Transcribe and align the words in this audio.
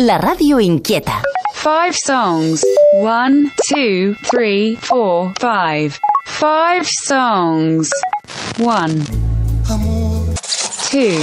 La 0.00 0.16
ràdio 0.16 0.60
inquieta. 0.60 1.20
Five 1.54 1.96
songs. 1.96 2.62
One, 3.02 3.50
two, 3.68 4.14
three, 4.30 4.76
four, 4.76 5.32
five. 5.40 5.98
Five 6.26 6.86
songs. 6.86 7.90
One. 8.58 9.02
Two. 10.90 11.18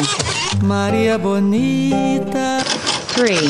María 0.61 1.17
Bonita. 1.17 2.61
Three. 3.15 3.47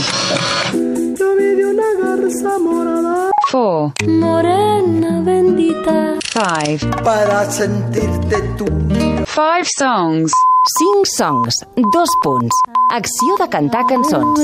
Yo 1.18 1.36
vi 1.36 1.56
de 1.56 1.66
una 1.74 1.90
garza 2.00 2.60
morada. 2.60 3.32
Four. 3.50 3.94
Morena 4.08 5.22
bendita. 5.26 6.20
Five. 6.24 6.86
Para 7.04 7.50
sentirte 7.50 8.42
tú. 8.60 8.85
Five 9.36 9.68
songs. 9.78 10.32
5 10.80 11.04
songs, 11.18 11.56
dos 11.92 12.10
punts. 12.24 12.56
Acció 12.96 13.36
de 13.38 13.50
cantar 13.50 13.86
cançons. 13.86 14.40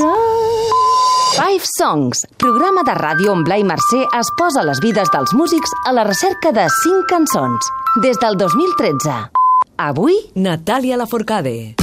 Five 1.31 1.64
Songs, 1.77 2.26
programa 2.36 2.84
de 2.84 2.91
ràdio 3.00 3.31
on 3.31 3.45
Blai 3.48 3.64
Mercè 3.64 4.02
es 4.20 4.34
posa 4.36 4.66
les 4.67 4.84
vides 4.84 5.08
dels 5.14 5.31
músics 5.31 5.72
a 5.88 5.95
la 5.95 6.04
recerca 6.04 6.52
de 6.52 6.67
5 6.84 7.08
cançons. 7.08 7.72
Des 8.04 8.20
del 8.20 8.36
2013. 8.36 9.16
Avui, 9.80 10.20
Natàlia 10.36 11.00
Laforcade. 11.00 11.80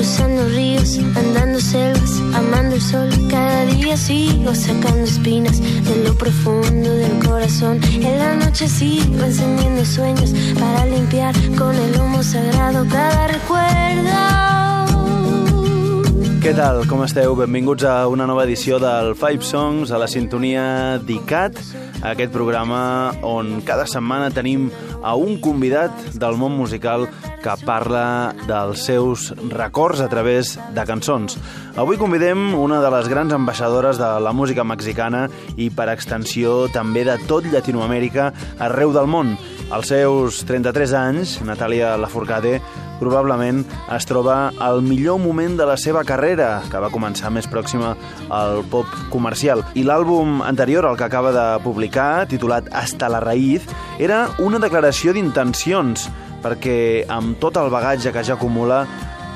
Cruzando 0.00 0.48
ríos, 0.48 0.98
andando 1.14 1.60
selvas, 1.60 2.12
amando 2.34 2.74
el 2.74 2.80
sol. 2.80 3.10
Cada 3.28 3.66
día 3.66 3.98
sigo 3.98 4.54
sacando 4.54 5.04
espinas 5.04 5.60
de 5.60 6.04
lo 6.04 6.14
profundo 6.14 6.88
del 6.88 7.22
corazón. 7.22 7.78
En 7.84 8.18
la 8.18 8.34
noche 8.34 8.66
sigo 8.66 9.22
encendiendo 9.22 9.84
sueños 9.84 10.32
para 10.58 10.86
limpiar 10.86 11.34
con 11.58 11.76
el 11.76 12.00
humo 12.00 12.22
sagrado 12.22 12.86
cada 12.88 13.26
recuerdo. 13.26 14.69
Què 16.40 16.54
tal? 16.56 16.86
Com 16.88 17.02
esteu? 17.04 17.34
Benvinguts 17.36 17.84
a 17.84 18.06
una 18.08 18.24
nova 18.24 18.46
edició 18.46 18.78
del 18.80 19.10
Five 19.12 19.44
Songs 19.44 19.90
a 19.92 19.98
la 20.00 20.06
sintonia 20.08 20.96
d'ICAT, 21.04 21.60
aquest 22.08 22.32
programa 22.32 23.12
on 23.28 23.58
cada 23.68 23.84
setmana 23.84 24.30
tenim 24.32 24.70
a 25.04 25.12
un 25.20 25.36
convidat 25.44 25.92
del 26.16 26.40
món 26.40 26.56
musical 26.56 27.04
que 27.44 27.58
parla 27.68 28.32
dels 28.48 28.86
seus 28.88 29.28
records 29.52 30.00
a 30.00 30.08
través 30.08 30.54
de 30.72 30.88
cançons. 30.88 31.36
Avui 31.76 32.00
convidem 32.00 32.54
una 32.56 32.80
de 32.80 32.88
les 32.96 33.12
grans 33.12 33.36
ambaixadores 33.36 34.00
de 34.00 34.08
la 34.24 34.32
música 34.32 34.64
mexicana 34.64 35.26
i, 35.60 35.68
per 35.68 35.90
extensió, 35.92 36.70
també 36.72 37.04
de 37.04 37.20
tot 37.28 37.52
Llatinoamèrica 37.52 38.32
arreu 38.64 38.96
del 38.96 39.12
món. 39.12 39.36
Als 39.68 39.92
seus 39.92 40.40
33 40.48 40.96
anys, 41.04 41.42
Natàlia 41.44 41.98
Lafourcade 42.00 42.62
probablement 43.00 43.64
es 43.96 44.06
troba 44.06 44.52
al 44.60 44.82
millor 44.86 45.18
moment 45.18 45.56
de 45.58 45.66
la 45.66 45.76
seva 45.80 46.04
carrera, 46.06 46.60
que 46.70 46.80
va 46.82 46.92
començar 46.92 47.32
més 47.34 47.48
pròxima 47.50 47.94
al 48.28 48.62
pop 48.70 48.88
comercial. 49.10 49.64
I 49.74 49.84
l'àlbum 49.88 50.40
anterior, 50.46 50.86
el 50.86 50.98
que 51.00 51.08
acaba 51.08 51.32
de 51.34 51.46
publicar, 51.64 52.28
titulat 52.30 52.68
Hasta 52.76 53.08
la 53.10 53.22
raïz, 53.24 53.66
era 53.98 54.28
una 54.38 54.60
declaració 54.62 55.14
d'intencions, 55.16 56.10
perquè 56.44 57.06
amb 57.08 57.40
tot 57.40 57.58
el 57.60 57.72
bagatge 57.72 58.12
que 58.12 58.24
ja 58.24 58.36
acumula, 58.38 58.84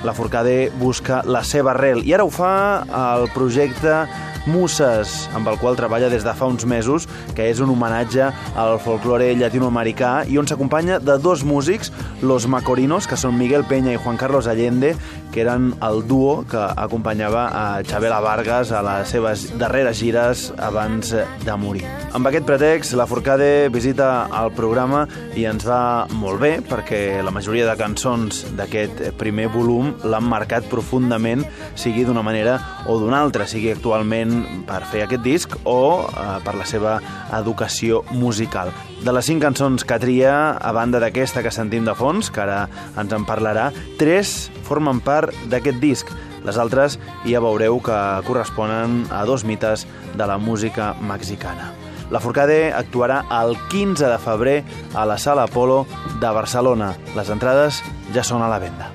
la 0.05 0.13
Forcade 0.13 0.71
busca 0.77 1.23
la 1.25 1.41
seva 1.43 1.73
arrel. 1.73 2.05
I 2.05 2.13
ara 2.13 2.27
ho 2.29 2.31
fa 2.33 2.85
al 2.93 3.31
projecte 3.33 4.05
Muses, 4.47 5.29
amb 5.35 5.49
el 5.49 5.59
qual 5.59 5.77
treballa 5.79 6.11
des 6.13 6.25
de 6.25 6.35
fa 6.37 6.49
uns 6.51 6.67
mesos, 6.69 7.09
que 7.35 7.49
és 7.51 7.61
un 7.65 7.73
homenatge 7.73 8.31
al 8.61 8.79
folklore 8.83 9.31
llatinoamericà 9.39 10.13
i 10.29 10.39
on 10.39 10.49
s'acompanya 10.49 11.01
de 11.01 11.19
dos 11.19 11.45
músics, 11.45 11.93
los 12.23 12.49
Macorinos, 12.49 13.09
que 13.09 13.17
són 13.17 13.39
Miguel 13.39 13.65
Peña 13.69 13.95
i 13.95 14.01
Juan 14.01 14.21
Carlos 14.21 14.47
Allende, 14.47 14.95
que 15.35 15.43
eren 15.43 15.73
el 15.83 16.05
duo 16.07 16.45
que 16.47 16.61
acompanyava 16.61 17.49
a 17.51 17.83
Xabela 17.83 18.21
Vargas 18.23 18.71
a 18.71 18.85
les 18.87 19.11
seves 19.11 19.49
darreres 19.59 19.99
gires 19.99 20.45
abans 20.63 21.11
de 21.11 21.57
morir. 21.59 21.83
Amb 22.15 22.29
aquest 22.31 22.47
pretext, 22.47 22.95
la 22.95 23.09
Forcade 23.11 23.69
visita 23.75 24.29
el 24.31 24.53
programa 24.55 25.03
i 25.35 25.49
ens 25.51 25.67
va 25.67 26.07
molt 26.15 26.39
bé 26.39 26.53
perquè 26.63 27.19
la 27.27 27.35
majoria 27.35 27.67
de 27.67 27.75
cançons 27.81 28.45
d'aquest 28.55 29.03
primer 29.19 29.49
volum 29.51 29.91
l'han 30.07 30.29
marcat 30.31 30.69
profundament, 30.71 31.43
sigui 31.75 32.07
d'una 32.07 32.23
manera 32.23 32.61
o 32.87 33.01
d'una 33.01 33.19
altra, 33.25 33.49
sigui 33.51 33.73
actualment 33.75 34.34
per 34.69 34.83
fer 34.91 35.05
aquest 35.05 35.23
disc 35.25 35.55
o 35.65 36.07
eh, 36.09 36.27
per 36.45 36.55
la 36.59 36.67
seva 36.69 36.99
educació 37.37 38.03
musical. 38.13 38.73
De 39.05 39.13
les 39.13 39.27
cinc 39.29 39.43
cançons 39.45 39.85
que 39.85 39.99
tria, 40.01 40.35
a 40.57 40.73
banda 40.73 41.01
d'aquesta 41.03 41.43
que 41.45 41.53
sentim 41.55 41.87
de 41.87 41.95
fons, 41.99 42.31
que 42.33 42.45
ara 42.45 42.65
ens 43.01 43.13
en 43.13 43.27
parlarà, 43.29 43.71
tres 44.01 44.51
formen 44.65 45.03
part 45.05 45.35
d'aquest 45.53 45.81
disc. 45.83 46.13
Les 46.45 46.59
altres 46.61 46.99
ja 47.25 47.41
veureu 47.41 47.81
que 47.81 48.01
corresponen 48.27 49.05
a 49.11 49.25
dos 49.25 49.47
mites 49.49 49.87
de 50.15 50.27
la 50.29 50.39
música 50.39 50.93
mexicana. 51.01 51.73
La 52.11 52.21
Forcade 52.21 52.73
actuarà 52.77 53.23
el 53.41 53.57
15 53.73 54.07
de 54.07 54.19
febrer 54.21 54.59
a 54.95 55.07
la 55.09 55.17
Sala 55.19 55.49
Apolo 55.49 55.87
de 56.21 56.31
Barcelona. 56.31 56.93
Les 57.17 57.31
entrades 57.33 57.81
ja 58.15 58.23
són 58.23 58.45
a 58.45 58.51
la 58.53 58.61
venda. 58.61 58.91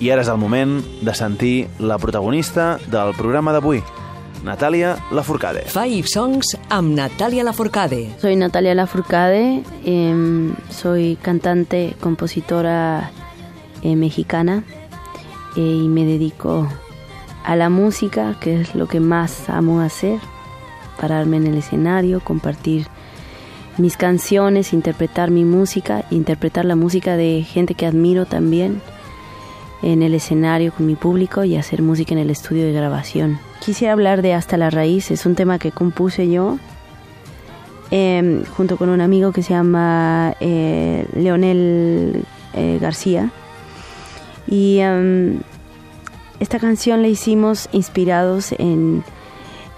I 0.00 0.10
ara 0.10 0.24
és 0.24 0.30
el 0.32 0.40
moment 0.40 0.80
de 1.04 1.14
sentir 1.14 1.68
la 1.78 2.00
protagonista 2.02 2.78
del 2.90 3.14
programa 3.14 3.52
d'avui, 3.54 3.82
Natàlia 4.44 4.98
Lafourcade. 5.10 5.62
Five 5.72 6.04
Songs 6.06 6.50
amb 6.68 6.92
Natàlia 6.92 7.42
Laforcade. 7.42 8.10
Soy 8.20 8.36
Natalia 8.36 8.74
Lafourcade, 8.74 9.62
eh, 9.86 10.52
soy 10.68 11.16
cantante, 11.16 11.96
compositora 11.98 13.10
eh, 13.82 13.96
mexicana 13.96 14.62
eh, 15.56 15.60
y 15.60 15.88
me 15.88 16.04
dedico 16.04 16.68
a 17.42 17.56
la 17.56 17.70
música, 17.70 18.36
que 18.38 18.60
es 18.60 18.74
lo 18.74 18.86
que 18.86 19.00
más 19.00 19.48
amo 19.48 19.80
hacer, 19.80 20.20
pararme 21.00 21.38
en 21.38 21.46
el 21.46 21.56
escenario, 21.56 22.20
compartir 22.20 22.86
mis 23.78 23.96
canciones, 23.96 24.74
interpretar 24.74 25.30
mi 25.30 25.46
música, 25.46 26.04
interpretar 26.10 26.66
la 26.66 26.76
música 26.76 27.16
de 27.16 27.46
gente 27.48 27.74
que 27.74 27.86
admiro 27.86 28.26
también 28.26 28.82
en 29.84 30.02
el 30.02 30.14
escenario 30.14 30.72
con 30.72 30.86
mi 30.86 30.94
público 30.96 31.44
y 31.44 31.56
hacer 31.56 31.82
música 31.82 32.12
en 32.14 32.18
el 32.18 32.30
estudio 32.30 32.64
de 32.64 32.72
grabación. 32.72 33.38
Quisiera 33.60 33.92
hablar 33.92 34.22
de 34.22 34.32
Hasta 34.32 34.56
la 34.56 34.70
Raíz, 34.70 35.10
es 35.10 35.26
un 35.26 35.34
tema 35.34 35.58
que 35.58 35.70
compuse 35.72 36.28
yo 36.30 36.58
eh, 37.90 38.42
junto 38.56 38.76
con 38.76 38.88
un 38.88 39.00
amigo 39.00 39.32
que 39.32 39.42
se 39.42 39.50
llama 39.54 40.34
eh, 40.40 41.06
Leonel 41.14 42.24
eh, 42.54 42.78
García. 42.80 43.30
Y 44.46 44.78
em, 44.78 45.40
esta 46.40 46.58
canción 46.58 47.02
la 47.02 47.08
hicimos 47.08 47.68
inspirados 47.72 48.52
en, 48.52 49.04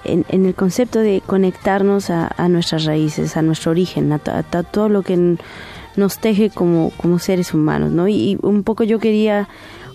en, 0.05 0.25
el 0.47 0.55
concepto 0.55 1.01
de 1.01 1.23
conectarnos 1.27 2.11
a, 2.11 2.31
a 2.37 2.49
nuestras 2.49 2.85
raíces, 2.85 3.37
a 3.37 3.43
nuestro 3.43 3.73
origen, 3.73 4.13
a, 4.13 4.19
to- 4.19 4.33
a 4.33 4.43
to- 4.43 4.63
todo 4.65 4.89
lo 4.89 5.03
que 5.03 5.37
nos 5.97 6.19
teje 6.19 6.51
como, 6.51 6.91
como 6.97 7.19
seres 7.19 7.55
humanos. 7.55 7.91
¿no? 7.93 8.09
Y 8.09 8.39
un 8.43 8.63
poco 8.63 8.85
yo 8.85 8.99
quería 8.99 9.49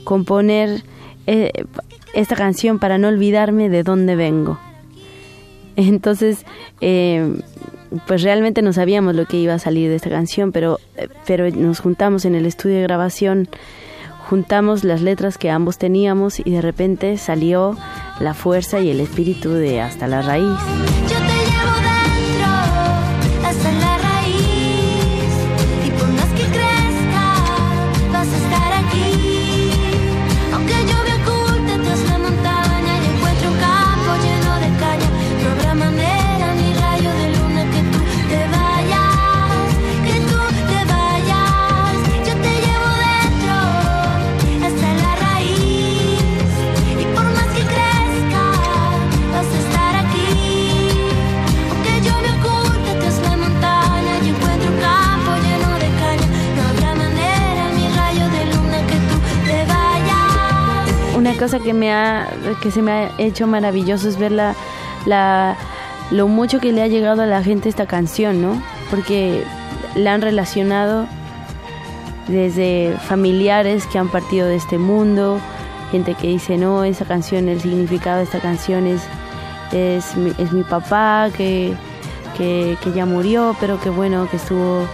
componer 0.04 0.84
eh, 1.28 1.52
esta 2.14 2.36
canción 2.36 2.80
para 2.80 2.98
no 2.98 3.08
olvidarme 3.08 3.70
de 3.70 3.84
dónde 3.84 4.16
vengo. 4.16 4.60
Entonces, 5.76 6.46
eh, 6.82 7.42
pues 8.08 8.24
realmente 8.24 8.62
no 8.62 8.74
sabíamos 8.74 9.16
lo 9.16 9.26
que 9.26 9.38
iba 9.38 9.54
a 9.54 9.60
salir 9.60 9.90
de 9.90 9.96
esta 9.96 10.10
canción, 10.10 10.52
pero, 10.52 10.80
eh, 10.98 11.08
pero 11.26 11.50
nos 11.50 11.80
juntamos 11.80 12.26
en 12.26 12.36
el 12.36 12.46
estudio 12.46 12.78
de 12.78 12.84
grabación, 12.84 13.50
juntamos 14.30 14.84
las 14.84 15.02
letras 15.02 15.38
que 15.38 15.50
ambos 15.50 15.78
teníamos 15.78 16.40
y 16.40 16.52
de 16.52 16.62
repente 16.62 17.18
salió 17.18 17.78
la 18.20 18.34
fuerza 18.34 18.80
y 18.80 18.90
el 18.90 19.00
espíritu 19.00 19.52
de 19.52 19.82
Hasta 19.82 20.08
la 20.08 20.22
Raíz. 20.22 20.46
Yo 21.10 21.18
te 21.18 21.34
llevo 21.52 21.76
dentro 21.82 23.48
hasta 23.48 23.72
la 23.72 23.91
cosa 61.42 61.60
que 61.60 61.74
me 61.74 61.92
ha 61.92 62.28
que 62.62 62.70
se 62.70 62.84
me 62.84 62.92
ha 62.92 63.12
hecho 63.18 63.48
maravilloso 63.48 64.08
es 64.08 64.20
ver 64.20 64.32
la, 64.32 65.58
lo 66.12 66.28
mucho 66.28 66.60
que 66.60 66.72
le 66.72 66.84
ha 66.84 66.88
llegado 66.88 67.24
a 67.24 67.26
la 67.26 67.42
gente 67.42 67.68
esta 67.68 67.88
canción, 67.88 68.44
¿no? 68.44 68.62
Porque 68.92 69.44
la 69.96 70.14
han 70.14 70.22
relacionado 70.22 71.08
desde 72.28 72.96
familiares 73.08 73.88
que 73.88 73.98
han 73.98 74.10
partido 74.10 74.48
de 74.48 74.56
este 74.56 74.78
mundo, 74.78 75.40
gente 75.90 76.14
que 76.14 76.28
dice, 76.28 76.58
no, 76.58 76.84
esa 76.84 77.06
canción, 77.06 77.50
el 77.50 77.60
significado 77.60 78.18
de 78.18 78.26
esta 78.26 78.40
canción 78.40 78.86
es, 78.86 79.02
es, 79.72 80.16
mi, 80.16 80.32
es 80.38 80.52
mi 80.52 80.62
papá, 80.62 81.32
que, 81.36 81.74
que, 82.38 82.78
que 82.84 82.92
ya 82.92 83.08
murió, 83.08 83.56
pero 83.60 83.82
que 83.82 83.90
bueno, 83.90 84.30
que 84.30 84.38
estuvo 84.38 84.86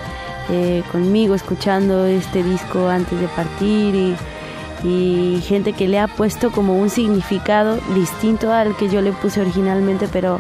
eh, 0.50 0.82
conmigo 0.94 1.36
escuchando 1.36 2.06
este 2.06 2.42
disco 2.42 2.88
antes 2.88 3.20
de 3.20 3.28
partir 3.28 4.16
y 4.84 5.40
gente 5.44 5.74
que 5.74 5.88
le 5.88 6.00
ha 6.00 6.08
puesto 6.08 6.52
como 6.52 6.78
un 6.78 6.90
significado 6.90 7.80
distinto 7.96 8.54
al 8.54 8.76
que 8.76 8.90
yo 8.90 9.02
le 9.02 9.12
puse 9.12 9.42
originalmente, 9.42 10.08
pero 10.12 10.40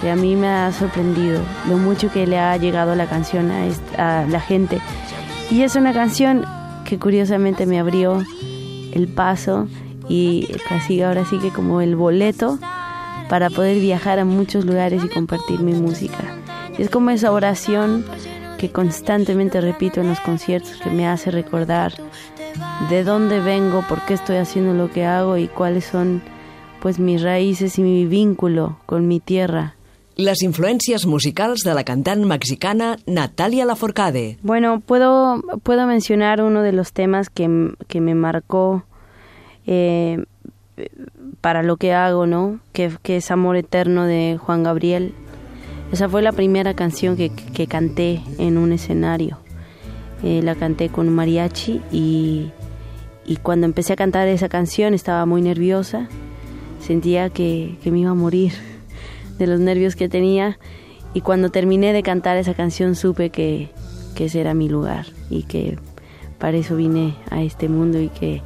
que 0.00 0.10
a 0.10 0.16
mí 0.16 0.36
me 0.36 0.48
ha 0.48 0.72
sorprendido 0.72 1.40
lo 1.68 1.78
mucho 1.78 2.10
que 2.10 2.26
le 2.26 2.38
ha 2.38 2.56
llegado 2.56 2.94
la 2.94 3.06
canción 3.06 3.50
a, 3.50 4.22
a 4.22 4.26
la 4.26 4.40
gente. 4.40 4.80
Y 5.50 5.62
es 5.62 5.76
una 5.76 5.92
canción 5.92 6.44
que 6.84 6.98
curiosamente 6.98 7.66
me 7.66 7.78
abrió 7.78 8.22
el 8.92 9.08
paso 9.08 9.68
y 10.08 10.48
casi 10.68 11.00
ahora 11.02 11.24
sí 11.24 11.38
que 11.38 11.50
como 11.50 11.80
el 11.80 11.96
boleto 11.96 12.58
para 13.28 13.48
poder 13.48 13.80
viajar 13.80 14.18
a 14.18 14.24
muchos 14.24 14.64
lugares 14.64 15.02
y 15.04 15.08
compartir 15.08 15.60
mi 15.60 15.72
música. 15.72 16.38
Es 16.78 16.90
como 16.90 17.10
esa 17.10 17.32
oración 17.32 18.04
que 18.58 18.70
constantemente 18.70 19.60
repito 19.60 20.00
en 20.00 20.08
los 20.08 20.20
conciertos 20.20 20.76
que 20.82 20.90
me 20.90 21.06
hace 21.06 21.30
recordar 21.30 21.94
de 22.90 23.04
dónde 23.04 23.40
vengo, 23.40 23.84
por 23.88 24.00
qué 24.02 24.14
estoy 24.14 24.36
haciendo 24.36 24.74
lo 24.74 24.90
que 24.90 25.04
hago 25.04 25.36
y 25.36 25.48
cuáles 25.48 25.84
son 25.84 26.22
pues 26.80 26.98
mis 26.98 27.22
raíces 27.22 27.78
y 27.78 27.82
mi 27.82 28.06
vínculo 28.06 28.78
con 28.86 29.06
mi 29.06 29.20
tierra. 29.20 29.76
Les 30.16 30.42
influències 30.42 31.06
musicals 31.06 31.62
de 31.64 31.74
la 31.74 31.84
cantant 31.84 32.24
mexicana 32.24 32.96
Natalia 33.06 33.64
Laforcade. 33.64 34.38
Bueno, 34.42 34.80
puedo, 34.80 35.40
puedo 35.62 35.86
mencionar 35.86 36.42
uno 36.42 36.62
de 36.62 36.72
los 36.72 36.92
temas 36.92 37.30
que, 37.30 37.72
que 37.88 38.00
me 38.00 38.14
marcó 38.14 38.84
eh, 39.66 40.24
para 41.40 41.62
lo 41.62 41.76
que 41.76 41.94
hago, 41.94 42.26
¿no? 42.26 42.58
Que, 42.72 42.90
que 43.02 43.16
es 43.16 43.30
Amor 43.30 43.56
Eterno 43.56 44.04
de 44.04 44.38
Juan 44.38 44.62
Gabriel. 44.64 45.14
Esa 45.92 46.08
fue 46.08 46.20
la 46.20 46.32
primera 46.32 46.74
canción 46.74 47.16
que, 47.16 47.30
que 47.30 47.66
canté 47.66 48.22
en 48.38 48.58
un 48.58 48.72
escenario. 48.72 49.38
Eh, 50.22 50.40
la 50.42 50.54
canté 50.54 50.88
con 50.88 51.08
mariachi 51.08 51.80
y, 51.90 52.50
y 53.24 53.36
cuando 53.36 53.66
empecé 53.66 53.92
a 53.92 53.96
cantar 53.96 54.28
esa 54.28 54.48
canción 54.48 54.94
estaba 54.94 55.26
muy 55.26 55.42
nerviosa. 55.42 56.08
Sentía 56.80 57.30
que, 57.30 57.76
que 57.82 57.90
me 57.90 58.00
iba 58.00 58.10
a 58.10 58.14
morir 58.14 58.52
de 59.38 59.46
los 59.46 59.60
nervios 59.60 59.96
que 59.96 60.08
tenía 60.08 60.58
y 61.14 61.20
cuando 61.20 61.50
terminé 61.50 61.92
de 61.92 62.02
cantar 62.02 62.36
esa 62.36 62.54
canción 62.54 62.94
supe 62.94 63.30
que, 63.30 63.70
que 64.14 64.26
ese 64.26 64.40
era 64.40 64.54
mi 64.54 64.68
lugar 64.68 65.06
y 65.30 65.44
que 65.44 65.78
para 66.38 66.56
eso 66.56 66.76
vine 66.76 67.14
a 67.30 67.42
este 67.42 67.68
mundo 67.68 68.00
y 68.00 68.08
que 68.08 68.42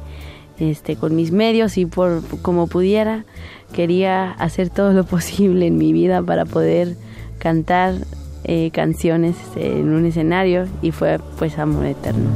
este 0.59 0.95
con 0.95 1.15
mis 1.15 1.31
medios 1.31 1.77
y 1.77 1.85
por 1.85 2.23
como 2.41 2.67
pudiera 2.67 3.25
quería 3.73 4.31
hacer 4.31 4.69
todo 4.69 4.93
lo 4.93 5.03
posible 5.05 5.67
en 5.67 5.77
mi 5.77 5.93
vida 5.93 6.21
para 6.21 6.45
poder 6.45 6.95
cantar 7.39 7.95
eh, 8.43 8.71
canciones 8.71 9.35
en 9.55 9.89
un 9.89 10.05
escenario 10.05 10.67
y 10.81 10.91
fue 10.91 11.19
pues 11.37 11.57
amor 11.59 11.85
eterno. 11.85 12.29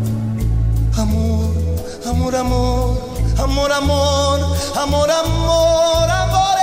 Amor, 0.97 1.40
amor, 2.11 2.35
amor, 2.35 2.97
amor, 3.39 3.71
amor, 3.71 4.39
amor, 4.75 5.09
amor, 5.09 6.09
amor 6.09 6.60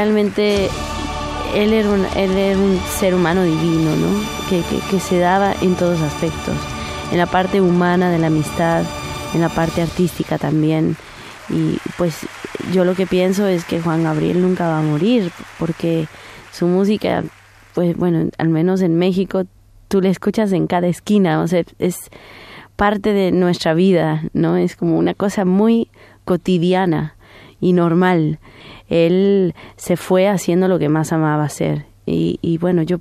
realmente 0.00 0.70
él 1.54 1.74
era 1.74 1.90
un, 1.90 2.06
él 2.16 2.30
era 2.30 2.58
un 2.58 2.80
ser 2.98 3.14
humano 3.14 3.42
divino, 3.42 3.94
¿no? 3.96 4.08
Que, 4.48 4.62
que, 4.90 4.98
se 4.98 5.18
daba 5.18 5.52
en 5.60 5.74
todos 5.74 6.00
aspectos, 6.00 6.54
en 7.12 7.18
la 7.18 7.26
parte 7.26 7.60
humana 7.60 8.10
de 8.10 8.18
la 8.18 8.28
amistad, 8.28 8.82
en 9.34 9.42
la 9.42 9.50
parte 9.50 9.82
artística 9.82 10.38
también. 10.38 10.96
Y 11.50 11.76
pues 11.98 12.26
yo 12.72 12.86
lo 12.86 12.94
que 12.94 13.06
pienso 13.06 13.46
es 13.46 13.66
que 13.66 13.82
Juan 13.82 14.04
Gabriel 14.04 14.40
nunca 14.40 14.68
va 14.68 14.78
a 14.78 14.82
morir, 14.82 15.30
porque 15.58 16.08
su 16.50 16.66
música, 16.66 17.22
pues 17.74 17.94
bueno, 17.94 18.30
al 18.38 18.48
menos 18.48 18.80
en 18.80 18.96
México, 18.96 19.44
tú 19.88 20.00
la 20.00 20.08
escuchas 20.08 20.52
en 20.52 20.66
cada 20.66 20.86
esquina, 20.86 21.42
o 21.42 21.46
sea, 21.46 21.62
es 21.78 22.08
parte 22.76 23.12
de 23.12 23.32
nuestra 23.32 23.74
vida, 23.74 24.22
¿no? 24.32 24.56
Es 24.56 24.76
como 24.76 24.96
una 24.96 25.12
cosa 25.12 25.44
muy 25.44 25.90
cotidiana 26.24 27.16
y 27.60 27.74
normal. 27.74 28.38
Él 28.90 29.54
se 29.76 29.96
fue 29.96 30.28
haciendo 30.28 30.68
lo 30.68 30.78
que 30.78 30.88
más 30.90 31.12
amaba 31.12 31.44
hacer 31.44 31.86
y, 32.04 32.38
y 32.42 32.58
bueno, 32.58 32.82
yo 32.82 32.98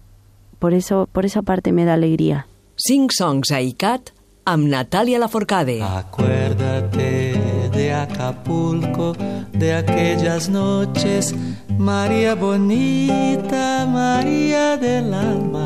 por 0.59 0.73
eso 0.73 1.09
por 1.11 1.25
esa 1.25 1.41
parte 1.41 1.71
me 1.71 1.83
da 1.85 1.95
alegría. 1.95 2.47
Cinc 2.77 3.11
songs 3.11 3.51
a 3.51 3.59
ICAT 3.59 4.11
amb 4.49 4.67
Natàlia 4.67 5.19
Laforcade. 5.19 5.81
Acuérdate 5.83 7.33
de 7.75 7.93
Acapulco, 7.93 9.13
de 9.53 9.73
aquellas 9.73 10.49
noches, 10.49 11.35
María 11.77 12.35
bonita, 12.35 13.85
María 13.85 14.77
del 14.77 15.13
alma. 15.13 15.58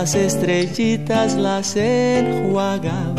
Las 0.00 0.14
estrellitas 0.14 1.34
las 1.34 1.74
enjuagabas. 1.74 3.16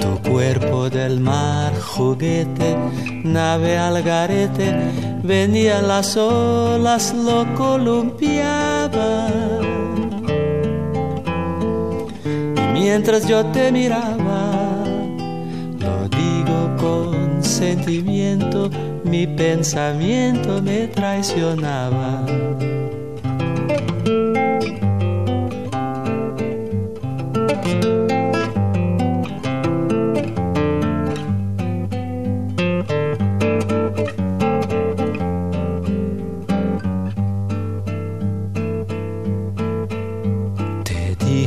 Tu 0.00 0.30
cuerpo 0.30 0.88
del 0.88 1.20
mar, 1.20 1.74
juguete, 1.78 2.74
nave 3.24 3.76
al 3.76 4.02
garete, 4.02 4.74
venían 5.22 5.88
las 5.88 6.16
olas, 6.16 7.14
lo 7.14 7.44
columpiaba. 7.54 9.28
Y 12.24 12.80
mientras 12.80 13.28
yo 13.28 13.44
te 13.52 13.70
miraba, 13.70 14.84
lo 15.84 16.08
digo 16.08 16.76
con 16.78 17.44
sentimiento, 17.44 18.70
mi 19.04 19.26
pensamiento 19.26 20.62
me 20.62 20.86
traicionaba. 20.88 22.24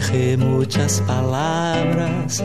Dije 0.01 0.35
muchas 0.37 1.01
palabras 1.01 2.43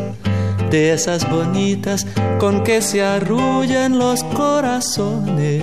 de 0.71 0.93
esas 0.93 1.29
bonitas 1.31 2.07
con 2.39 2.63
que 2.63 2.83
se 2.83 3.03
arrullan 3.03 3.99
los 3.99 4.23
corazones. 4.25 5.63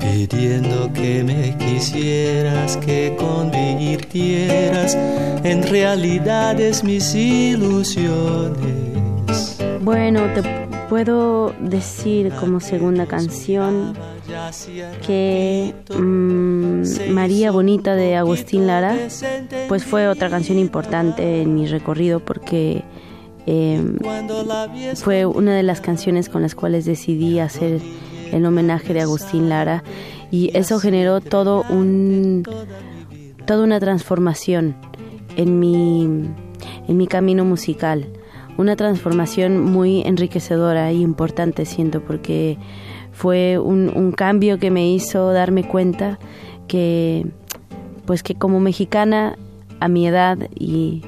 Pidiendo 0.00 0.92
que 0.92 1.22
me 1.22 1.56
quisieras, 1.58 2.76
que 2.78 3.14
convirtieras 3.18 4.96
en 5.44 5.62
realidades 5.62 6.82
mis 6.82 7.14
ilusiones. 7.14 8.54
Bueno, 9.82 10.22
te 10.34 10.42
puedo 10.88 11.54
decir 11.60 12.32
como 12.40 12.60
segunda 12.60 13.06
canción 13.06 13.94
que 15.06 15.74
María 17.10 17.50
Bonita 17.50 17.94
de 17.94 18.16
Agustín 18.16 18.66
Lara 18.66 18.96
pues 19.68 19.84
fue 19.84 20.08
otra 20.08 20.30
canción 20.30 20.58
importante 20.58 21.42
en 21.42 21.54
mi 21.54 21.66
recorrido 21.66 22.20
porque 22.20 22.82
eh, 23.46 23.82
fue 24.96 25.26
una 25.26 25.54
de 25.54 25.62
las 25.62 25.80
canciones 25.80 26.28
con 26.28 26.42
las 26.42 26.54
cuales 26.54 26.84
decidí 26.84 27.38
hacer 27.38 27.80
el 28.32 28.46
homenaje 28.46 28.94
de 28.94 29.02
Agustín 29.02 29.48
Lara 29.48 29.84
y 30.30 30.50
eso 30.56 30.78
generó 30.78 31.20
todo 31.20 31.64
un 31.68 32.42
toda 33.46 33.62
una 33.62 33.78
transformación 33.78 34.74
en 35.36 35.58
mi 35.58 36.04
en 36.88 36.96
mi 36.96 37.06
camino 37.06 37.44
musical. 37.44 38.06
Una 38.56 38.76
transformación 38.76 39.60
muy 39.60 40.02
enriquecedora 40.02 40.92
y 40.92 41.02
importante 41.02 41.66
siento 41.66 42.00
porque 42.00 42.56
fue 43.12 43.58
un, 43.58 43.90
un 43.94 44.12
cambio 44.12 44.58
que 44.58 44.70
me 44.70 44.88
hizo 44.88 45.32
darme 45.32 45.66
cuenta 45.66 46.18
que 46.74 47.24
pues 48.04 48.24
que 48.24 48.34
como 48.34 48.58
mexicana 48.58 49.38
a 49.78 49.86
mi 49.86 50.08
edad 50.08 50.38
y 50.58 51.02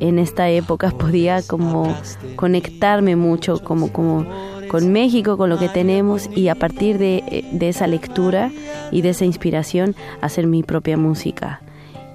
en 0.00 0.18
esta 0.18 0.50
época 0.50 0.90
podía 0.98 1.42
como 1.42 1.94
conectarme 2.34 3.14
mucho 3.14 3.62
como 3.62 3.92
como 3.92 4.26
con 4.68 4.90
México, 4.90 5.36
con 5.36 5.48
lo 5.48 5.58
que 5.58 5.68
tenemos 5.68 6.28
y 6.34 6.48
a 6.48 6.56
partir 6.56 6.98
de, 6.98 7.44
de 7.52 7.68
esa 7.68 7.86
lectura 7.86 8.50
y 8.90 9.02
de 9.02 9.10
esa 9.10 9.24
inspiración 9.24 9.94
hacer 10.22 10.48
mi 10.48 10.64
propia 10.64 10.96
música 10.96 11.60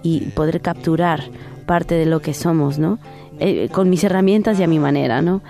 y 0.03 0.31
poder 0.31 0.59
capturar 0.59 1.23
parte 1.65 1.95
de 1.95 2.07
lo 2.07 2.19
que 2.19 2.33
somos, 2.33 2.77
¿no? 2.77 2.99
Eh, 3.39 3.69
con 3.71 3.89
mis 3.89 4.03
herramientas 4.03 4.59
y 4.59 4.63
a 4.63 4.67
mi 4.67 4.79
manera, 4.79 5.21
¿no? 5.21 5.41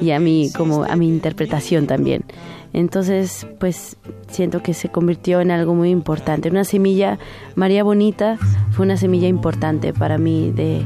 Y 0.00 0.10
a 0.10 0.18
mi 0.18 0.50
como 0.50 0.82
a 0.82 0.96
mi 0.96 1.06
interpretación 1.06 1.86
también. 1.86 2.24
Entonces, 2.72 3.46
pues 3.58 3.96
siento 4.28 4.62
que 4.62 4.74
se 4.74 4.88
convirtió 4.88 5.40
en 5.40 5.50
algo 5.50 5.74
muy 5.74 5.90
importante. 5.90 6.50
Una 6.50 6.64
semilla, 6.64 7.18
María 7.54 7.84
Bonita 7.84 8.38
fue 8.70 8.84
una 8.84 8.96
semilla 8.96 9.28
importante 9.28 9.92
para 9.92 10.18
mí 10.18 10.50
de, 10.50 10.84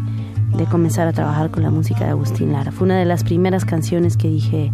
comenzar 0.71 1.09
a 1.09 1.13
trabajar 1.13 1.51
con 1.51 1.63
la 1.63 1.71
música 1.71 2.05
de 2.05 2.11
Agustín 2.11 2.53
Lara. 2.53 2.71
Fue 2.71 2.85
una 2.85 2.99
de 2.99 3.07
las 3.07 3.25
primeras 3.25 3.65
canciones 3.65 4.17
que 4.17 4.29
dije, 4.29 4.71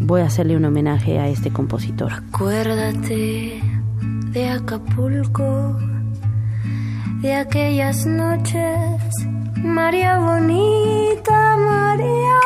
voy 0.00 0.22
a 0.22 0.26
hacerle 0.26 0.56
un 0.56 0.64
homenaje 0.64 1.18
a 1.18 1.28
este 1.28 1.50
compositor. 1.50 2.12
Acuérdate 2.12 3.60
de 4.32 4.48
Acapulco, 4.48 5.78
de 7.20 7.34
aquellas 7.34 8.06
noches, 8.06 9.00
María 9.62 10.18
bonita, 10.18 11.56
María 11.56 12.40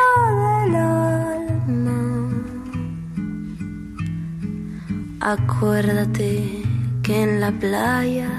Acuérdate 5.21 6.63
que 7.03 7.23
en 7.23 7.41
la 7.41 7.51
playa, 7.51 8.29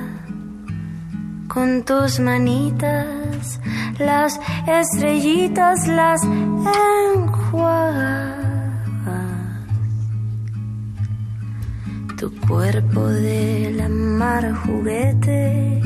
con 1.47 1.85
tus 1.85 2.19
manitas, 2.21 3.61
las 3.99 4.41
estrellitas 4.67 5.87
las 5.89 6.23
enjuagas. 7.15 8.41
Tu 12.19 12.35
cuerpo 12.49 13.07
de 13.07 13.75
la 13.77 13.89
mar 13.91 14.51
juguete, 14.65 15.83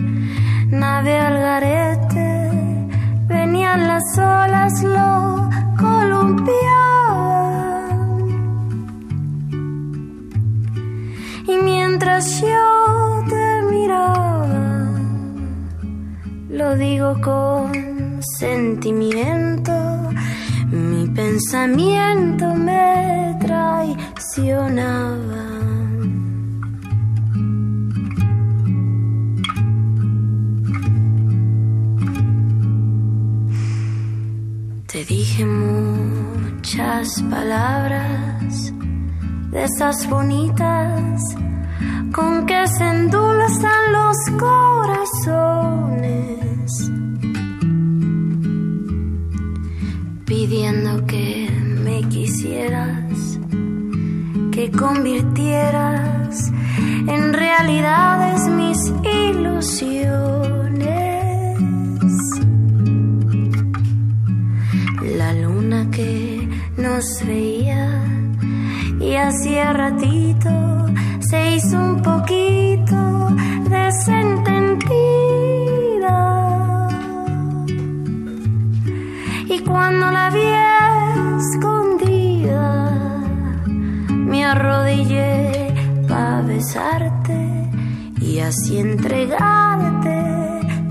nave 0.68 1.18
al 1.18 1.34
garete, 1.34 2.50
venían 3.26 3.88
las 3.88 4.16
olas, 4.16 4.82
lo 4.84 5.50
columpiaban. 5.76 6.93
Y 11.46 11.56
mientras 11.62 12.40
yo 12.40 13.22
te 13.28 13.62
miraba, 13.70 14.90
lo 16.48 16.74
digo 16.76 17.20
con 17.20 17.70
sentimiento, 18.38 19.74
mi 20.70 21.06
pensamiento 21.08 22.54
me 22.54 23.36
traicionaba. 23.40 25.44
Te 34.86 35.04
dije 35.04 35.44
muchas 35.44 37.20
palabras 37.28 38.72
de 39.54 39.64
esas 39.64 40.06
bonitas 40.10 41.22
con 42.12 42.44
que 42.44 42.66
se 42.66 42.84
endulzan 42.84 43.92
los 43.92 44.16
corazones, 45.26 45.70
pidiendo 50.24 51.06
que 51.06 51.48
me 51.84 52.02
quisieras, 52.08 53.38
que 54.50 54.72
convirtieras 54.72 56.52
en 57.06 57.32
realidades 57.32 58.48
mis 58.48 58.92
ilusiones. 59.28 60.04
La 65.16 65.32
luna 65.32 65.88
que 65.92 66.48
nos 66.76 67.24
veía 67.24 67.93
y 69.14 69.16
hacía 69.16 69.72
ratito 69.72 70.50
se 71.20 71.54
hizo 71.54 71.76
un 71.78 72.02
poquito 72.02 73.30
desentendida. 73.70 74.88
Y 79.48 79.60
cuando 79.60 80.10
la 80.10 80.30
vi 80.30 80.50
escondida, 81.38 82.90
me 84.08 84.44
arrodillé 84.44 85.72
para 86.08 86.42
besarte 86.42 87.70
y 88.20 88.40
así 88.40 88.78
entregarte 88.78 90.18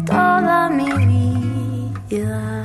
toda 0.06 0.70
mi 0.70 0.90
vida. 0.94 2.63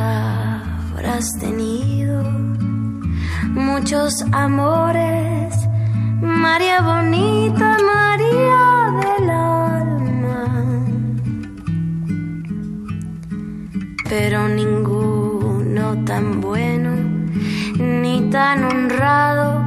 Habrás 0.00 1.38
tenido, 1.38 2.22
muchos 3.48 4.24
amores, 4.32 5.54
María 6.20 6.80
bonita, 6.80 7.76
María 7.92 8.64
del 9.00 9.30
alma, 9.30 10.44
pero 14.08 14.48
ninguno 14.48 16.04
tan 16.04 16.40
bueno 16.40 16.90
ni 17.78 18.30
tan 18.30 18.64
honrado 18.64 19.62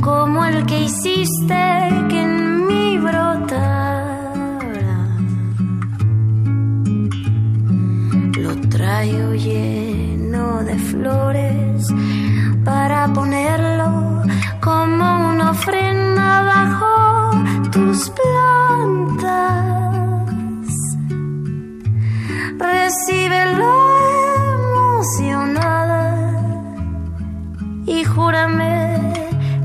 como 0.00 0.44
el 0.44 0.64
que 0.66 0.84
hiciste 0.84 1.99
Lo 9.00 9.06
traigo 9.06 9.32
lleno 9.32 10.62
de 10.62 10.78
flores 10.78 11.86
para 12.66 13.10
ponerlo 13.14 14.22
como 14.60 15.30
una 15.30 15.52
ofrenda 15.52 16.42
bajo 16.42 17.30
tus 17.70 18.10
plantas. 18.10 19.64
Recíbelo 22.58 23.72
emocionada 24.98 26.02
y 27.86 28.04
júrame 28.04 29.14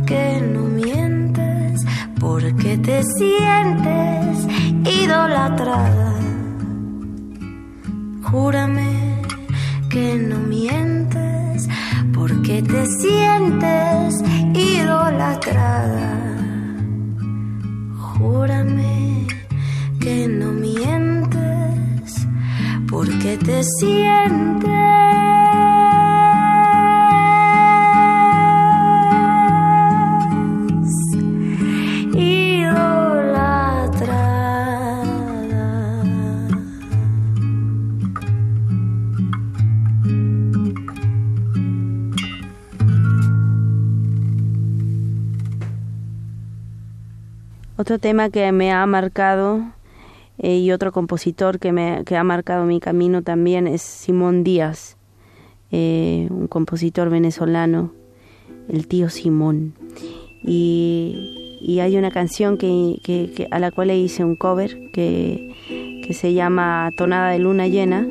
que 0.06 0.40
no 0.54 0.62
mientes 0.62 1.86
porque 2.22 2.78
te 2.78 3.04
sientes 3.04 4.48
idolatrada. 4.86 6.14
Júrame 8.32 9.05
que 9.96 10.16
no 10.16 10.40
mientes, 10.40 11.70
porque 12.14 12.62
te 12.62 12.86
sientes 13.00 14.22
idolatrada. 14.54 16.12
Júrame 17.98 19.26
que 20.02 20.28
no 20.28 20.52
mientes, 20.52 22.28
porque 22.90 23.38
te 23.38 23.64
sientes 23.80 25.05
Otro 47.86 48.00
tema 48.00 48.32
que 48.32 48.52
me 48.52 48.72
ha 48.72 48.84
marcado 48.88 49.64
eh, 50.40 50.58
y 50.58 50.72
otro 50.72 50.92
compositor 50.92 51.60
que, 51.60 51.72
me, 51.72 52.02
que 52.04 52.18
ha 52.18 52.24
marcado 52.24 52.66
mi 52.66 52.80
camino 52.80 53.22
también 53.22 53.68
es 53.68 53.84
Simón 53.84 54.44
Díaz, 54.44 54.98
eh, 55.72 56.26
un 56.32 56.48
compositor 56.48 57.12
venezolano, 57.12 57.92
el 58.70 58.88
tío 58.88 59.12
Simón. 59.12 59.76
Y, 60.42 61.60
y 61.62 61.80
hay 61.82 61.96
una 61.98 62.10
canción 62.10 62.58
que, 62.58 62.96
que- 63.06 63.48
a 63.52 63.60
la 63.60 63.70
cual 63.70 63.90
le 63.90 64.00
hice 64.00 64.24
un 64.24 64.36
cover 64.36 64.76
que, 64.92 65.54
que 66.08 66.14
se 66.16 66.34
llama 66.34 66.90
Tonada 66.98 67.30
de 67.30 67.38
Luna 67.38 67.68
Llena. 67.68 68.08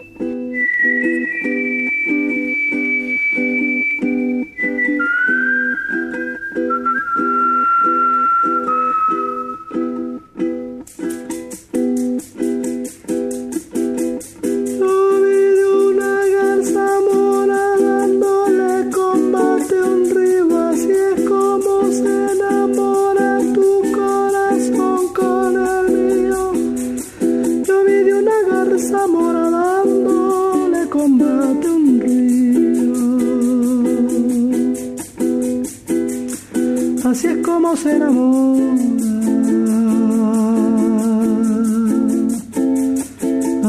Así 37.05 37.27
es 37.27 37.37
como 37.45 37.77
se 37.77 37.97
enamora. 37.97 38.65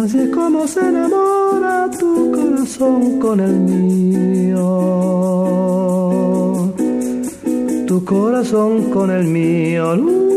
Así 0.02 0.20
es 0.20 0.30
como 0.30 0.66
se 0.68 0.80
enamora 0.80 1.90
tu 2.00 2.32
corazón 2.32 3.20
con 3.20 3.40
el 3.42 3.60
mío. 3.60 4.64
Tu 7.88 8.06
corazón 8.06 8.90
con 8.90 9.12
el 9.12 9.26
mío. 9.26 10.35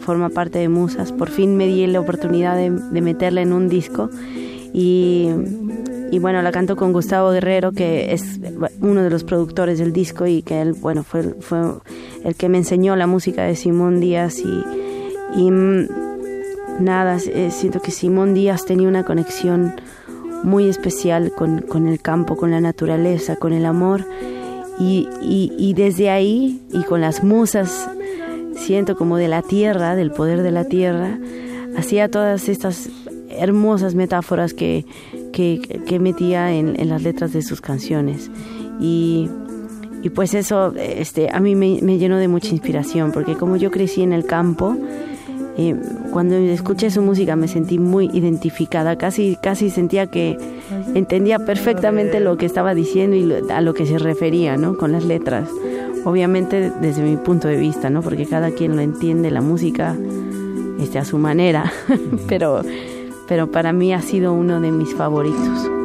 Forma 0.00 0.28
parte 0.28 0.58
de 0.58 0.68
Musas. 0.68 1.12
Por 1.12 1.30
fin 1.30 1.56
me 1.56 1.66
di 1.66 1.86
la 1.86 2.00
oportunidad 2.00 2.56
de, 2.56 2.70
meterla 2.70 3.42
en 3.42 3.52
un 3.52 3.68
disco. 3.68 4.10
Y, 4.72 5.30
bueno, 6.20 6.42
la 6.42 6.52
canto 6.52 6.76
con 6.76 6.92
Gustavo 6.92 7.30
Guerrero, 7.30 7.72
que 7.72 8.12
es 8.12 8.40
uno 8.80 9.02
de 9.02 9.10
los 9.10 9.24
productores 9.24 9.78
del 9.78 9.92
disco 9.92 10.26
y 10.26 10.42
que 10.42 10.60
él, 10.60 10.72
bueno, 10.72 11.04
fue, 11.04 11.24
el 12.24 12.34
que 12.34 12.48
me 12.48 12.58
enseñó 12.58 12.96
la 12.96 13.06
música 13.06 13.44
de 13.44 13.56
Simón 13.56 14.00
Díaz. 14.00 14.38
Y, 14.38 14.64
y 15.40 15.50
nada, 16.80 17.18
eh, 17.26 17.50
siento 17.50 17.80
que 17.80 17.90
Simón 17.90 18.34
Díaz 18.34 18.64
tenía 18.64 18.88
una 18.88 19.04
conexión 19.04 19.74
muy 20.42 20.68
especial 20.68 21.32
con, 21.32 21.88
el 21.88 22.00
campo, 22.00 22.36
con 22.36 22.50
la 22.50 22.60
naturaleza, 22.60 23.36
con 23.36 23.52
el 23.52 23.66
amor. 23.66 24.04
Y, 24.78 25.08
y 25.20 25.74
desde 25.74 26.10
ahí, 26.10 26.62
y 26.72 26.82
con 26.84 27.00
las 27.02 27.22
musas 27.22 27.88
siento 28.56 28.96
como 28.96 29.16
de 29.16 29.28
la 29.28 29.42
tierra, 29.42 29.94
del 29.96 30.10
poder 30.10 30.42
de 30.42 30.50
la 30.50 30.64
tierra, 30.64 31.18
hacía 31.76 32.08
todas 32.08 32.48
estas 32.48 32.88
hermosas 33.30 33.94
metáforas 33.94 34.52
que, 34.54 34.84
que, 35.32 35.60
que 35.86 35.98
metía 35.98 36.52
en, 36.52 36.78
en 36.78 36.88
las 36.88 37.02
letras 37.02 37.32
de 37.32 37.42
sus 37.42 37.60
canciones. 37.60 38.30
Y, 38.80 39.28
y 40.02 40.10
pues 40.10 40.34
eso 40.34 40.74
este, 40.76 41.28
a 41.32 41.40
mí 41.40 41.54
me, 41.54 41.78
me 41.82 41.98
llenó 41.98 42.18
de 42.18 42.28
mucha 42.28 42.48
inspiración, 42.50 43.12
porque 43.12 43.34
como 43.36 43.56
yo 43.56 43.70
crecí 43.70 44.02
en 44.02 44.12
el 44.12 44.24
campo, 44.26 44.76
eh, 45.56 45.76
cuando 46.12 46.34
escuché 46.36 46.90
su 46.90 47.02
música 47.02 47.36
me 47.36 47.46
sentí 47.48 47.78
muy 47.78 48.10
identificada, 48.12 48.96
casi, 48.96 49.36
casi 49.42 49.70
sentía 49.70 50.06
que 50.06 50.36
entendía 50.94 51.38
perfectamente 51.38 52.20
lo 52.20 52.36
que 52.36 52.46
estaba 52.46 52.74
diciendo 52.74 53.16
y 53.16 53.22
lo- 53.24 53.52
a 53.52 53.60
lo 53.60 53.74
que 53.74 53.86
se 53.86 53.98
refería, 53.98 54.56
¿no? 54.56 54.76
Con 54.76 54.92
las 54.92 55.04
letras. 55.04 55.48
Obviamente 56.04 56.72
desde 56.80 57.02
mi 57.02 57.16
punto 57.16 57.48
de 57.48 57.56
vista, 57.56 57.90
¿no? 57.90 58.02
Porque 58.02 58.26
cada 58.26 58.50
quien 58.50 58.76
lo 58.76 58.82
entiende 58.82 59.30
la 59.30 59.40
música 59.40 59.96
este, 60.78 60.98
a 60.98 61.04
su 61.04 61.18
manera, 61.18 61.72
pero, 62.28 62.62
pero 63.28 63.50
para 63.50 63.72
mí 63.72 63.92
ha 63.94 64.02
sido 64.02 64.32
uno 64.32 64.60
de 64.60 64.72
mis 64.72 64.94
favoritos. 64.94 65.81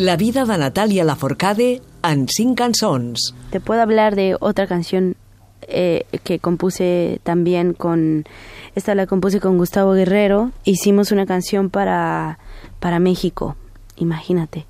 La 0.00 0.16
vida 0.16 0.46
de 0.46 0.56
Natàlia 0.56 1.04
Laforcade 1.04 1.82
en 2.08 2.22
cinc 2.26 2.56
cançons. 2.56 3.34
Te 3.50 3.60
puedo 3.60 3.82
hablar 3.82 4.16
de 4.16 4.34
otra 4.40 4.66
canción 4.66 5.14
eh, 5.68 6.06
que 6.24 6.38
compuse 6.38 7.20
también 7.22 7.74
con... 7.74 8.24
Esta 8.74 8.94
la 8.94 9.06
compuse 9.06 9.40
con 9.40 9.58
Gustavo 9.58 9.92
Guerrero. 9.92 10.52
Hicimos 10.64 11.12
una 11.12 11.26
canción 11.26 11.68
para, 11.68 12.38
para 12.78 12.98
México. 12.98 13.56
Imagínate. 13.96 14.64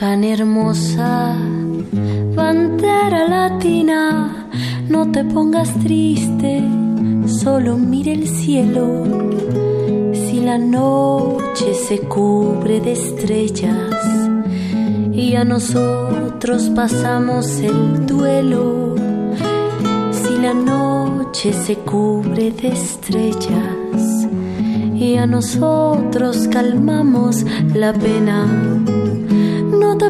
Mexicana 0.00 0.28
hermosa, 0.28 1.36
bandera 2.34 3.28
latina, 3.28 4.48
no 4.88 5.12
te 5.12 5.24
pongas 5.24 5.74
triste, 5.80 6.64
solo 7.26 7.76
mire 7.76 8.14
el 8.14 8.26
cielo. 8.26 9.04
Si 10.14 10.40
la 10.40 10.56
noche 10.56 11.74
se 11.74 11.98
cubre 11.98 12.80
de 12.80 12.92
estrellas 12.92 13.94
y 15.12 15.34
a 15.34 15.44
nosotros 15.44 16.70
pasamos 16.74 17.58
el 17.58 18.06
duelo, 18.06 18.94
si 20.12 20.38
la 20.40 20.54
noche 20.54 21.52
se 21.52 21.76
cubre 21.76 22.52
de 22.52 22.68
estrellas 22.68 24.26
y 24.94 25.16
a 25.16 25.26
nosotros 25.26 26.48
calmamos 26.48 27.44
la 27.74 27.92
pena. 27.92 28.89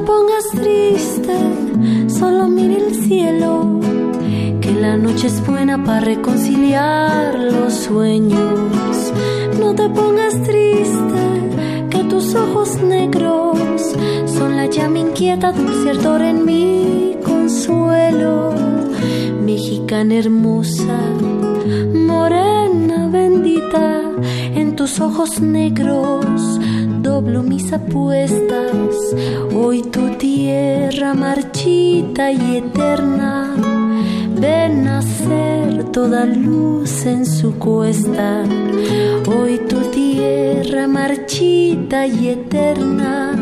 No 0.01 0.07
te 0.07 0.13
pongas 0.13 0.51
triste, 0.53 2.09
solo 2.09 2.49
mire 2.49 2.79
el 2.87 2.95
cielo, 3.05 3.81
que 4.63 4.73
la 4.73 4.97
noche 4.97 5.27
es 5.27 5.47
buena 5.47 5.85
para 5.85 6.01
reconciliar 6.01 7.39
los 7.39 7.75
sueños. 7.75 9.13
No 9.61 9.75
te 9.75 9.91
pongas 9.91 10.43
triste, 10.43 11.89
que 11.91 12.05
tus 12.05 12.35
ojos 12.35 12.81
negros 12.81 13.59
son 14.25 14.57
la 14.57 14.67
llama 14.67 15.01
inquieta, 15.01 15.53
dulce 15.53 15.91
ardor 15.91 16.23
en 16.23 16.47
mi 16.47 17.17
consuelo. 17.23 18.55
Mexicana 19.45 20.15
hermosa, 20.15 20.99
morena 21.93 23.07
bendita, 23.09 24.01
en 24.55 24.77
tus 24.77 24.99
ojos 24.99 25.43
negros 25.43 26.60
doblo 27.03 27.43
mis 27.43 27.73
apuestas. 27.73 29.15
Hoy 29.55 29.83
tu 29.83 30.11
tierra 30.17 31.15
marchita 31.15 32.31
y 32.31 32.57
eterna 32.57 33.55
ven 34.39 34.87
a 34.89 35.03
ser 35.03 35.85
toda 35.93 36.25
luz 36.27 37.07
en 37.07 37.27
su 37.27 37.59
cuesta. 37.59 38.45
Hoy 39.27 39.59
tu 39.69 39.81
tierra 39.91 40.87
marchita 40.87 42.07
y 42.07 42.29
eterna 42.29 43.35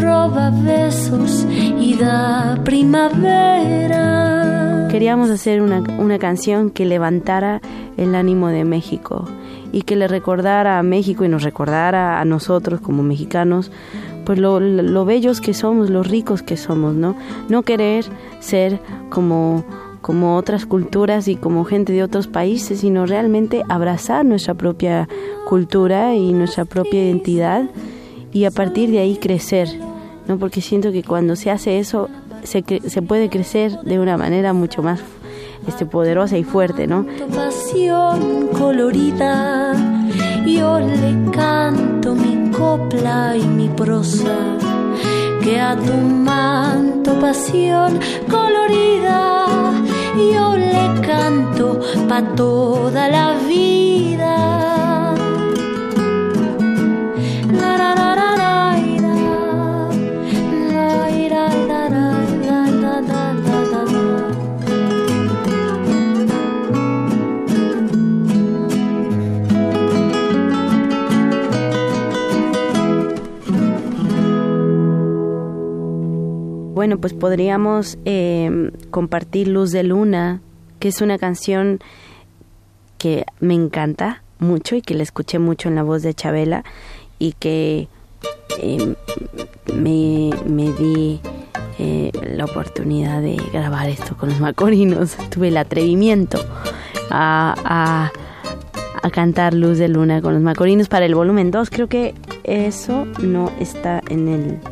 roba 0.00 0.50
besos 0.50 1.46
y 1.80 1.94
da 1.94 2.60
primavera. 2.64 4.08
Queríamos 4.90 5.30
hacer 5.30 5.62
una, 5.62 5.82
una 5.98 6.18
canción 6.18 6.70
que 6.70 6.84
levantara 6.84 7.60
el 7.96 8.14
ánimo 8.14 8.48
de 8.48 8.64
México 8.64 9.26
y 9.72 9.82
que 9.82 9.96
le 9.96 10.06
recordara 10.06 10.78
a 10.78 10.82
México 10.82 11.24
y 11.24 11.28
nos 11.28 11.42
recordara 11.42 12.20
a 12.20 12.24
nosotros 12.24 12.80
como 12.80 13.02
mexicanos 13.02 13.70
pues 14.24 14.38
lo, 14.38 14.60
lo 14.60 15.04
bellos 15.04 15.40
que 15.40 15.54
somos, 15.54 15.90
lo 15.90 16.04
ricos 16.04 16.42
que 16.42 16.56
somos, 16.56 16.94
¿no? 16.94 17.16
No 17.48 17.62
querer 17.62 18.04
ser 18.38 18.78
como 19.10 19.64
como 20.00 20.36
otras 20.36 20.66
culturas 20.66 21.28
y 21.28 21.36
como 21.36 21.64
gente 21.64 21.92
de 21.92 22.02
otros 22.02 22.26
países, 22.26 22.80
sino 22.80 23.06
realmente 23.06 23.62
abrazar 23.68 24.24
nuestra 24.24 24.52
propia 24.52 25.08
cultura 25.48 26.16
y 26.16 26.32
nuestra 26.32 26.64
propia 26.64 27.04
identidad 27.04 27.70
y 28.32 28.44
a 28.44 28.50
partir 28.50 28.90
de 28.90 28.98
ahí 28.98 29.16
crecer, 29.16 29.68
¿no? 30.26 30.38
Porque 30.38 30.60
siento 30.60 30.90
que 30.90 31.04
cuando 31.04 31.36
se 31.36 31.50
hace 31.50 31.78
eso 31.78 32.08
se, 32.42 32.64
se 32.84 33.02
puede 33.02 33.30
crecer 33.30 33.80
de 33.82 34.00
una 34.00 34.16
manera 34.16 34.52
mucho 34.52 34.82
más 34.82 35.00
este, 35.66 35.86
poderosa 35.86 36.36
y 36.38 36.44
fuerte, 36.44 36.86
¿no? 36.86 37.06
Pasión 37.34 38.48
colorida, 38.48 39.74
yo 40.46 40.80
le 40.80 41.30
canto 41.30 42.14
mi 42.14 42.50
copla 42.50 43.36
y 43.36 43.42
mi 43.42 43.68
prosa, 43.68 44.36
que 45.42 45.60
a 45.60 45.76
tu 45.76 45.92
manto 45.92 47.18
pasión 47.20 47.98
colorida, 48.30 49.46
yo 50.16 50.56
le 50.56 51.00
canto 51.06 51.80
pa' 52.08 52.22
toda 52.34 53.08
la 53.08 53.34
vida. 53.48 54.71
Bueno, 76.82 76.98
pues 76.98 77.12
podríamos 77.12 77.96
eh, 78.04 78.72
compartir 78.90 79.46
Luz 79.46 79.70
de 79.70 79.84
Luna, 79.84 80.40
que 80.80 80.88
es 80.88 81.00
una 81.00 81.16
canción 81.16 81.78
que 82.98 83.24
me 83.38 83.54
encanta 83.54 84.24
mucho 84.40 84.74
y 84.74 84.82
que 84.82 84.94
la 84.94 85.04
escuché 85.04 85.38
mucho 85.38 85.68
en 85.68 85.76
la 85.76 85.84
voz 85.84 86.02
de 86.02 86.12
Chabela 86.12 86.64
y 87.20 87.34
que 87.34 87.86
eh, 88.58 88.96
me, 89.72 90.30
me 90.44 90.72
di 90.72 91.20
eh, 91.78 92.10
la 92.34 92.46
oportunidad 92.46 93.22
de 93.22 93.36
grabar 93.52 93.88
esto 93.88 94.16
con 94.16 94.30
los 94.30 94.40
macorinos. 94.40 95.16
Tuve 95.30 95.46
el 95.48 95.58
atrevimiento 95.58 96.40
a, 97.12 97.54
a, 97.64 98.10
a 99.06 99.10
cantar 99.12 99.54
Luz 99.54 99.78
de 99.78 99.86
Luna 99.86 100.20
con 100.20 100.34
los 100.34 100.42
macorinos 100.42 100.88
para 100.88 101.06
el 101.06 101.14
volumen 101.14 101.52
2. 101.52 101.70
Creo 101.70 101.86
que 101.86 102.16
eso 102.42 103.04
no 103.20 103.52
está 103.60 104.02
en 104.08 104.26
el 104.26 104.71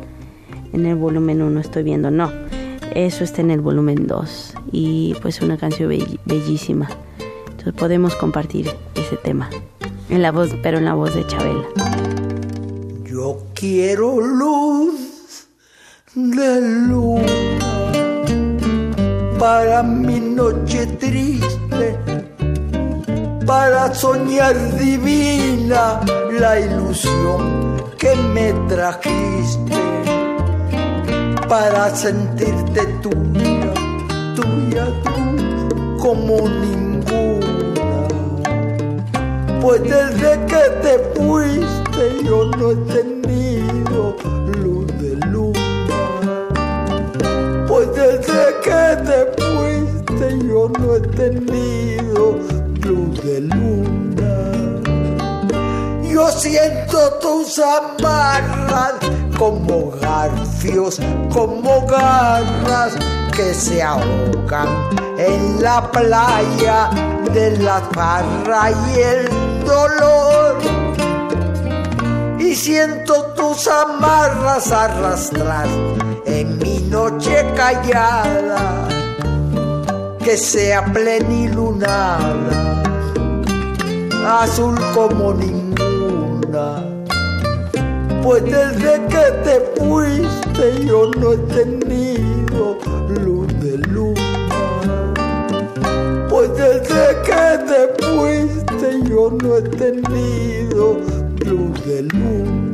en 0.73 0.85
el 0.85 0.95
volumen 0.95 1.41
1 1.41 1.59
estoy 1.59 1.83
viendo, 1.83 2.11
no, 2.11 2.31
eso 2.95 3.23
está 3.23 3.41
en 3.41 3.51
el 3.51 3.61
volumen 3.61 4.07
2 4.07 4.53
y 4.71 5.15
pues 5.21 5.41
una 5.41 5.57
canción 5.57 5.89
bell- 5.89 6.19
bellísima. 6.25 6.89
Entonces 7.49 7.73
podemos 7.73 8.15
compartir 8.15 8.69
ese 8.95 9.17
tema 9.17 9.49
en 10.09 10.21
la 10.21 10.31
voz, 10.31 10.49
pero 10.63 10.77
en 10.79 10.85
la 10.85 10.93
voz 10.95 11.13
de 11.15 11.25
Chabela. 11.27 11.63
Yo 13.05 13.37
quiero 13.53 14.19
luz 14.19 15.47
de 16.15 16.61
luna 16.87 17.21
para 19.37 19.83
mi 19.83 20.19
noche 20.19 20.85
triste, 20.99 21.97
para 23.45 23.93
soñar 23.93 24.55
divina 24.77 25.99
la 26.39 26.59
ilusión 26.59 27.81
que 27.97 28.15
me 28.33 28.53
trajiste, 28.67 29.73
para 31.51 31.93
sentirte 31.93 32.85
tuya, 33.01 33.73
tuya 34.37 34.85
tú 35.03 35.97
como 35.97 36.47
ninguna. 36.47 38.07
Pues 39.59 39.83
desde 39.83 40.31
que 40.45 40.63
te 40.81 40.93
fuiste 41.13 42.23
yo 42.23 42.45
no 42.57 42.71
he 42.71 42.75
tenido 42.95 44.15
luz 44.61 44.87
de 45.01 45.17
luna. 45.27 46.01
Pues 47.67 47.87
desde 47.95 48.43
que 48.63 48.83
te 49.07 49.19
fuiste 49.43 50.47
yo 50.47 50.71
no 50.79 50.95
he 50.95 51.01
tenido 51.01 52.39
luz 52.81 53.23
de 53.25 53.41
luna. 53.41 54.33
Yo 56.09 56.31
siento 56.31 56.97
tus 57.21 57.59
amarras 57.59 58.93
como 59.41 59.89
garfios, 59.99 60.99
como 61.33 61.83
garras 61.87 62.93
que 63.35 63.55
se 63.55 63.81
ahogan 63.81 64.67
en 65.17 65.63
la 65.63 65.91
playa 65.91 66.91
de 67.33 67.57
la 67.57 67.81
farra 67.91 68.69
y 68.69 68.99
el 68.99 69.65
dolor. 69.65 70.59
Y 72.37 72.53
siento 72.53 73.33
tus 73.35 73.67
amarras 73.67 74.71
arrastrar 74.71 75.67
en 76.27 76.59
mi 76.59 76.77
noche 76.81 77.43
callada, 77.55 78.87
que 80.23 80.37
sea 80.37 80.85
plenilunada, 80.85 82.83
azul 84.23 84.79
como 84.93 85.33
ninguna. 85.33 86.90
Pues 88.23 88.43
desde 88.43 88.93
que 89.07 89.25
te 89.43 89.55
fuiste 89.79 90.85
yo 90.85 91.11
no 91.19 91.33
he 91.33 91.37
tenido 91.37 92.77
luz 93.09 93.47
de 93.59 93.77
luna. 93.89 95.13
Pues 96.29 96.49
desde 96.55 97.21
que 97.25 97.43
te 97.67 98.05
fuiste 98.05 99.01
yo 99.09 99.31
no 99.41 99.57
he 99.57 99.61
tenido 99.63 100.97
luz 101.45 101.85
de 101.85 102.03
luna. 102.03 102.70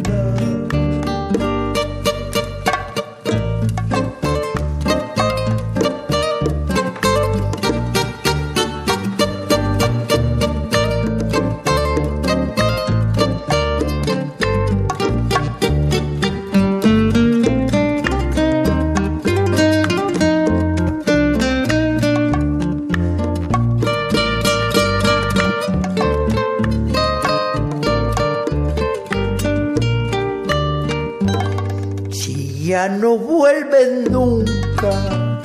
No 33.67 33.77
vuelves 33.77 34.09
nunca, 34.11 35.39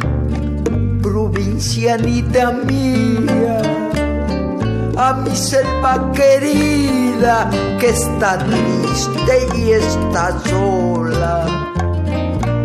provincianita 1.03 2.53
mía, 2.53 3.63
a 4.97 5.15
mi 5.15 5.35
selva 5.35 6.13
querida 6.13 7.51
que 7.79 7.89
está 7.89 8.39
triste 8.39 9.47
y 9.57 9.73
está 9.73 10.39
sola. 10.49 11.47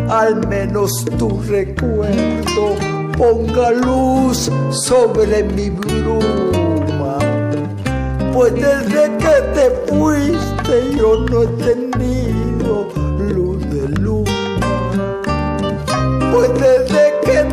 Al 0.10 0.48
menos 0.48 1.06
tu 1.18 1.42
recuerdo 1.42 2.76
ponga 3.18 3.72
luz 3.72 4.50
sobre 4.72 5.44
mi 5.44 5.70
bruma. 5.70 7.18
Pues 8.34 8.54
desde 8.54 9.18
que 9.18 9.42
te 9.54 9.72
fuiste 9.88 10.96
yo 10.98 11.26
no 11.30 11.44
he 11.44 11.48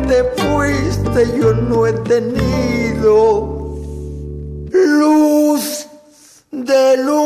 te 0.07 0.23
fuiste 0.37 1.39
yo 1.39 1.53
no 1.53 1.87
he 1.87 1.93
tenido 1.93 3.55
luz 4.71 5.87
de 6.51 6.97
luz. 6.97 7.24